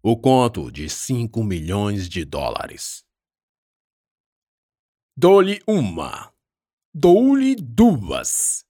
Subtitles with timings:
[0.00, 3.04] O conto de cinco milhões de dólares.
[5.16, 6.32] Dou-lhe uma.
[6.94, 8.64] Dou-lhe duas.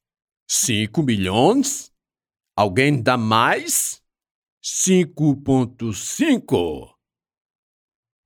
[0.48, 1.92] Cinco milhões?
[2.56, 4.02] Alguém dá mais?
[4.62, 6.98] Cinco ponto cinco.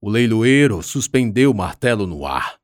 [0.00, 2.60] O leiloeiro suspendeu o martelo no ar.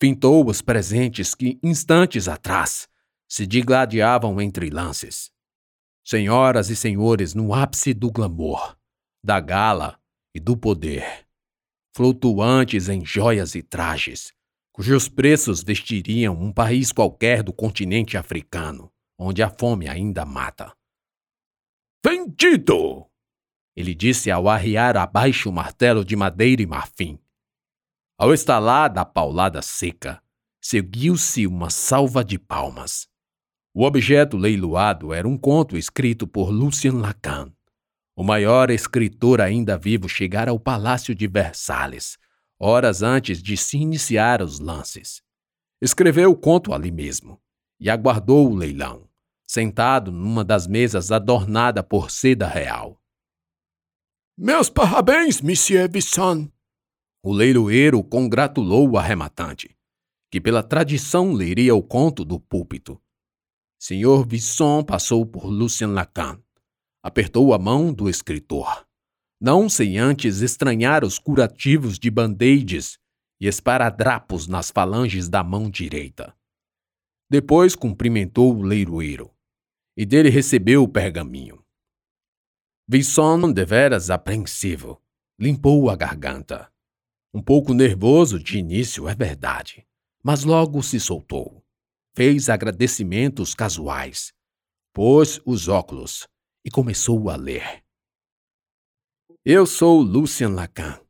[0.00, 2.88] Fintou os presentes que, instantes atrás,
[3.28, 5.30] se digladiavam entre lances.
[6.02, 8.76] Senhoras e senhores no ápice do glamour,
[9.26, 9.98] da gala
[10.32, 11.26] e do poder,
[11.92, 14.32] flutuantes em joias e trajes,
[14.72, 20.72] cujos preços vestiriam um país qualquer do continente africano, onde a fome ainda mata.
[22.04, 23.04] Vendido!
[23.74, 27.18] Ele disse ao arriar abaixo o martelo de madeira e marfim.
[28.16, 30.22] Ao estalar da paulada seca,
[30.62, 33.08] seguiu-se uma salva de palmas.
[33.74, 37.52] O objeto leiloado era um conto escrito por Lucien Lacan,
[38.16, 42.16] o maior escritor ainda vivo chegar ao Palácio de Versalhes,
[42.58, 45.22] horas antes de se iniciar os lances.
[45.82, 47.38] Escreveu o conto ali mesmo
[47.78, 49.06] e aguardou o leilão,
[49.46, 52.98] sentado numa das mesas adornada por seda real.
[54.38, 56.50] Meus parabéns, Monsieur Bisson!
[57.22, 59.76] O leiloeiro congratulou o arrematante,
[60.30, 62.98] que pela tradição leria o conto do púlpito.
[63.78, 66.40] Senhor Visson passou por Lucien Lacan.
[67.06, 68.84] Apertou a mão do escritor,
[69.40, 72.98] não sem antes estranhar os curativos de band-aids
[73.40, 76.36] e esparadrapos nas falanges da mão direita.
[77.30, 79.32] Depois cumprimentou o leiloeiro,
[79.96, 81.64] e dele recebeu o pergaminho.
[82.88, 85.00] Visson, deveras apreensivo,
[85.38, 86.68] limpou a garganta.
[87.32, 89.86] Um pouco nervoso de início, é verdade,
[90.24, 91.64] mas logo se soltou.
[92.16, 94.34] Fez agradecimentos casuais,
[94.92, 96.26] pôs os óculos
[96.66, 97.84] e começou a ler.
[99.44, 101.00] Eu sou Lucien Lacan.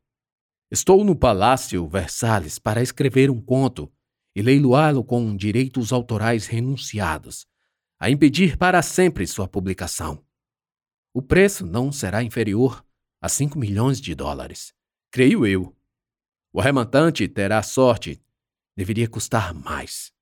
[0.69, 3.91] Estou no Palácio Versalhes para escrever um conto
[4.35, 7.47] e leiloá-lo com direitos autorais renunciados,
[7.99, 10.23] a impedir para sempre sua publicação.
[11.11, 12.85] O preço não será inferior
[13.19, 14.75] a 5 milhões de dólares.
[15.09, 15.75] Creio eu.
[16.53, 18.21] O arrematante terá sorte.
[18.75, 20.13] Deveria custar mais.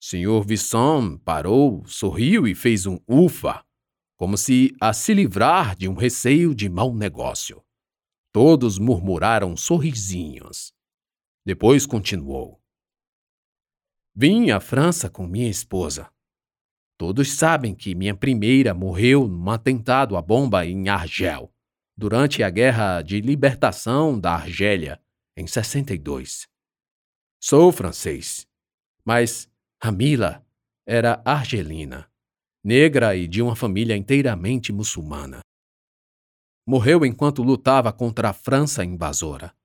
[0.00, 3.62] Senhor Visson parou, sorriu e fez um ufa,
[4.16, 7.62] como se a se livrar de um receio de mau negócio.
[8.32, 10.72] Todos murmuraram sorrisinhos.
[11.44, 12.62] Depois continuou.
[14.14, 16.10] Vim à França com minha esposa.
[16.96, 21.52] Todos sabem que minha primeira morreu num atentado à bomba em Argel,
[21.96, 25.00] durante a Guerra de Libertação da Argélia,
[25.36, 26.48] em 62.
[27.38, 28.46] Sou francês,
[29.04, 29.49] mas
[29.82, 30.46] Ramila
[30.86, 32.10] era argelina,
[32.62, 35.40] negra e de uma família inteiramente muçulmana.
[36.66, 39.56] Morreu enquanto lutava contra a França invasora,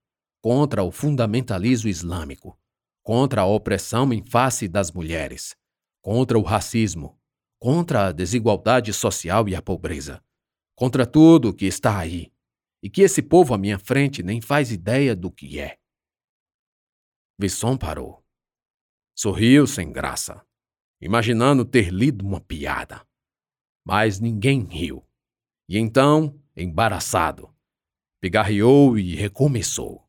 [0.42, 2.58] contra o fundamentalismo islâmico,
[3.04, 5.54] contra a opressão em face das mulheres,
[6.02, 7.20] contra o racismo,
[7.60, 10.24] contra a desigualdade social e a pobreza,
[10.76, 12.32] contra tudo que está aí,
[12.82, 15.78] e que esse povo à minha frente nem faz ideia do que é.
[17.38, 18.25] Visson parou.
[19.18, 20.46] Sorriu sem graça,
[21.00, 23.08] imaginando ter lido uma piada.
[23.86, 25.08] Mas ninguém riu.
[25.70, 27.56] E então, embaraçado,
[28.20, 30.06] pigarreou e recomeçou.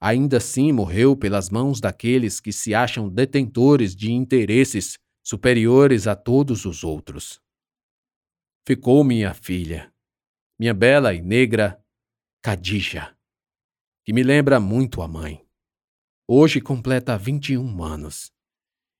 [0.00, 6.64] Ainda assim morreu pelas mãos daqueles que se acham detentores de interesses superiores a todos
[6.66, 7.40] os outros.
[8.66, 9.92] Ficou minha filha,
[10.58, 11.82] minha bela e negra
[12.42, 13.16] Kadija,
[14.04, 15.45] que me lembra muito a mãe.
[16.28, 18.32] Hoje completa 21 anos.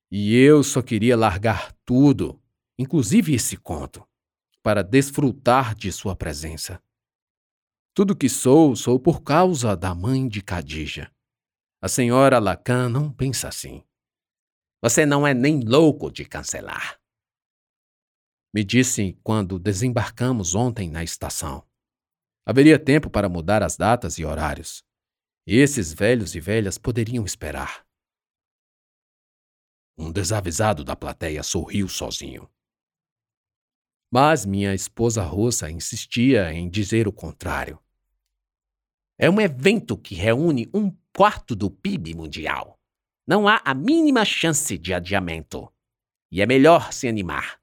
[0.09, 2.41] E eu só queria largar tudo,
[2.79, 4.07] inclusive esse conto,
[4.63, 6.81] para desfrutar de sua presença.
[7.93, 11.11] Tudo que sou, sou por causa da mãe de Kadija.
[11.81, 13.83] A senhora Lacan não pensa assim.
[14.81, 16.97] Você não é nem louco de cancelar.
[18.53, 21.67] Me disse quando desembarcamos ontem na estação.
[22.45, 24.86] Haveria tempo para mudar as datas e horários.
[25.49, 27.87] Esses velhos e velhas poderiam esperar.
[29.97, 32.51] Um desavisado da plateia sorriu sozinho.
[34.11, 37.81] Mas minha esposa russa insistia em dizer o contrário.
[39.17, 42.77] É um evento que reúne um quarto do PIB mundial.
[43.25, 45.73] Não há a mínima chance de adiamento.
[46.29, 47.57] E é melhor se animar.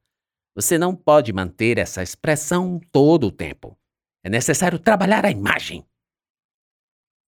[0.54, 3.78] Você não pode manter essa expressão todo o tempo.
[4.24, 5.86] É necessário trabalhar a imagem.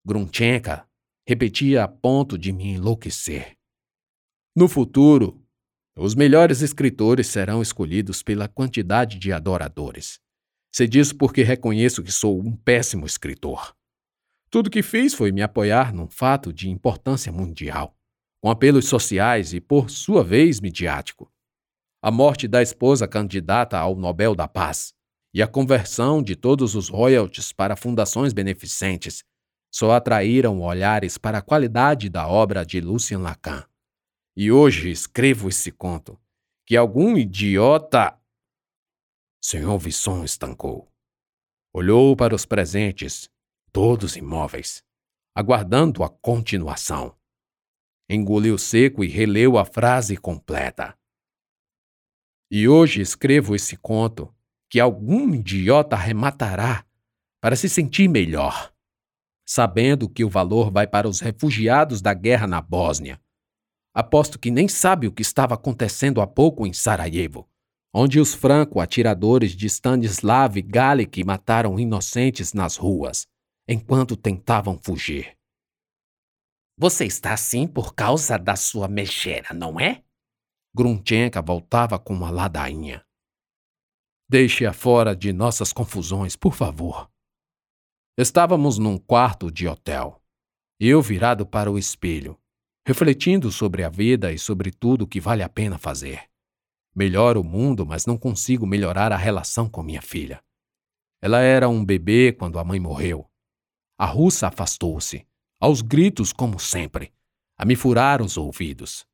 [0.07, 0.87] Grunchenka
[1.27, 3.57] repetia a ponto de me enlouquecer.
[4.55, 5.45] No futuro,
[5.99, 10.21] os melhores escritores serão escolhidos pela quantidade de adoradores.
[10.73, 13.75] Sei disso porque reconheço que sou um péssimo escritor.
[14.49, 17.99] Tudo que fiz foi me apoiar num fato de importância mundial,
[18.41, 21.29] com apelos sociais e, por sua vez, midiático.
[22.01, 24.95] A morte da esposa candidata ao Nobel da Paz
[25.35, 29.25] e a conversão de todos os royalties para fundações beneficentes
[29.71, 33.65] só atraíram olhares para a qualidade da obra de Lucien Lacan.
[34.37, 36.19] E hoje escrevo esse conto
[36.67, 38.19] que algum idiota.
[39.41, 40.93] Senhor Visson estancou.
[41.73, 43.31] Olhou para os presentes,
[43.71, 44.83] todos imóveis,
[45.35, 47.17] aguardando a continuação.
[48.09, 50.99] Engoliu seco e releu a frase completa.
[52.51, 54.35] E hoje escrevo esse conto
[54.69, 56.85] que algum idiota arrematará
[57.41, 58.73] para se sentir melhor,
[59.47, 63.21] sabendo que o valor vai para os refugiados da guerra na Bósnia.
[63.95, 67.49] Aposto que nem sabe o que estava acontecendo há pouco em Sarajevo,
[67.95, 73.27] onde os franco-atiradores de Stanislav Galik mataram inocentes nas ruas,
[73.67, 75.35] enquanto tentavam fugir.
[76.79, 80.03] Você está assim por causa da sua mexera, não é?
[80.75, 83.03] Grunchenka voltava com uma ladainha.
[84.29, 87.11] Deixe-a fora de nossas confusões, por favor.
[88.19, 90.23] Estávamos num quarto de hotel.
[90.81, 92.41] Eu virado para o espelho,
[92.87, 96.23] refletindo sobre a vida e sobre tudo que vale a pena fazer.
[96.95, 100.43] Melhoro o mundo, mas não consigo melhorar a relação com minha filha.
[101.21, 103.31] Ela era um bebê quando a mãe morreu.
[103.99, 105.27] A russa afastou-se,
[105.61, 107.13] aos gritos como sempre,
[107.59, 109.07] a me furar os ouvidos.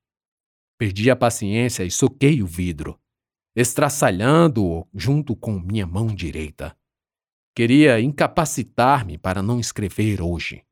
[0.78, 3.00] Perdi a paciência e soquei o vidro,
[3.56, 6.76] estraçalhando-o junto com minha mão direita.
[7.54, 10.64] Queria incapacitar-me para não escrever hoje.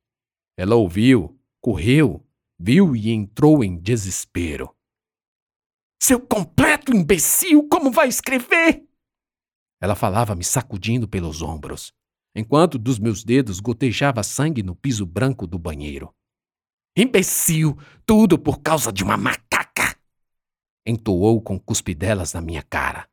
[0.56, 2.27] Ela ouviu, correu,
[2.59, 4.75] viu e entrou em desespero.
[6.03, 8.87] Seu completo imbecil, como vai escrever?
[9.81, 11.93] Ela falava me sacudindo pelos ombros,
[12.35, 16.15] enquanto dos meus dedos gotejava sangue no piso branco do banheiro.
[16.97, 17.76] Imbecil,
[18.06, 19.50] tudo por causa de uma macaca
[20.91, 23.09] entoou com cuspidelas na minha cara.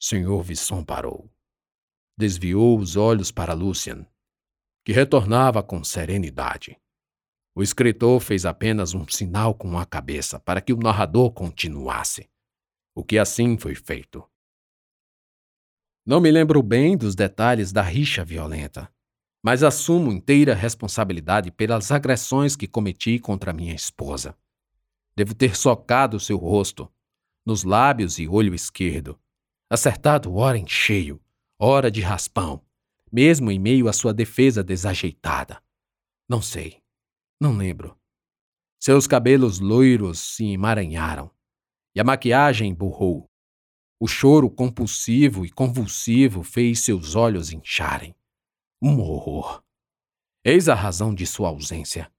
[0.00, 1.30] Senhor Visson parou.
[2.18, 4.04] Desviou os olhos para Lucian,
[4.84, 6.76] que retornava com serenidade.
[7.54, 12.28] O escritor fez apenas um sinal com a cabeça para que o narrador continuasse,
[12.92, 14.28] o que assim foi feito.
[16.04, 18.92] Não me lembro bem dos detalhes da rixa violenta,
[19.40, 24.36] mas assumo inteira responsabilidade pelas agressões que cometi contra minha esposa.
[25.14, 26.92] Devo ter socado seu rosto,
[27.46, 29.16] nos lábios e olho esquerdo,
[29.70, 31.22] acertado ora em cheio,
[31.58, 32.64] ora de raspão,
[33.10, 35.62] mesmo em meio à sua defesa desajeitada.
[36.28, 36.80] Não sei,
[37.40, 37.98] não lembro.
[38.80, 41.30] Seus cabelos loiros se emaranharam,
[41.94, 43.28] e a maquiagem borrou.
[44.00, 48.14] O choro compulsivo e convulsivo fez seus olhos incharem.
[48.80, 49.64] Um horror.
[50.44, 52.10] Eis a razão de sua ausência.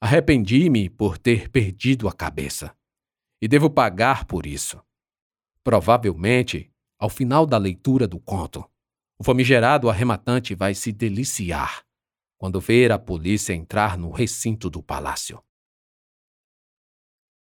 [0.00, 2.76] Arrependi-me por ter perdido a cabeça.
[3.40, 4.82] E devo pagar por isso.
[5.64, 6.71] Provavelmente,
[7.02, 8.64] ao final da leitura do conto,
[9.18, 11.84] o famigerado arrematante vai se deliciar
[12.38, 15.42] quando ver a polícia entrar no recinto do palácio.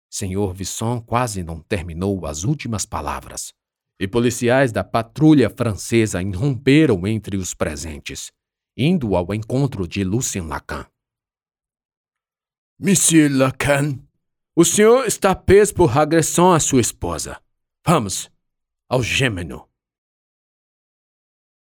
[0.10, 3.54] Senhor Visson quase não terminou as últimas palavras,
[4.00, 8.32] e policiais da patrulha francesa irromperam entre os presentes,
[8.78, 10.86] indo ao encontro de Lucien Lacan.
[12.80, 14.00] Monsieur Lacan,
[14.56, 17.38] o senhor está preso por agressão à sua esposa.
[17.86, 18.31] Vamos,
[18.92, 19.71] ao gêmeno.